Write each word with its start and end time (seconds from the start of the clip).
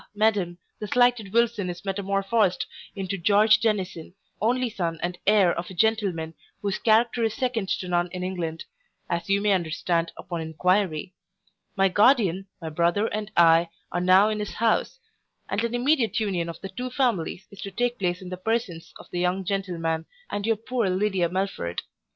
madam, 0.15 0.57
the 0.79 0.87
slighted 0.87 1.31
Wilson 1.31 1.69
is 1.69 1.85
metamorphosed 1.85 2.65
into 2.95 3.19
George 3.19 3.59
Dennison, 3.59 4.15
only 4.41 4.67
son 4.67 4.97
and 5.03 5.15
heir 5.27 5.53
of 5.55 5.69
a 5.69 5.75
gentleman, 5.75 6.33
whose 6.59 6.79
character 6.79 7.23
is 7.23 7.35
second 7.35 7.69
to 7.69 7.87
none 7.87 8.07
in 8.11 8.23
England, 8.23 8.65
as 9.11 9.29
you 9.29 9.39
may 9.39 9.51
understand 9.51 10.11
upon 10.17 10.41
inquiry. 10.41 11.13
My 11.75 11.87
guardian, 11.87 12.47
my 12.59 12.69
brother 12.69 13.05
and 13.13 13.29
I, 13.37 13.69
are 13.91 14.01
now 14.01 14.29
in 14.29 14.39
his 14.39 14.55
house; 14.55 14.97
and 15.47 15.63
an 15.63 15.75
immediate 15.75 16.19
union 16.19 16.49
of 16.49 16.59
the 16.61 16.69
two 16.69 16.89
families 16.89 17.47
is 17.51 17.61
to 17.61 17.69
take 17.69 17.99
place 17.99 18.23
in 18.23 18.29
the 18.29 18.37
persons 18.37 18.95
of 18.99 19.07
the 19.11 19.19
young 19.19 19.45
gentleman 19.45 20.07
and 20.31 20.47
your 20.47 20.55
poor 20.55 20.89
Lydia 20.89 21.29
Melford. 21.29 21.83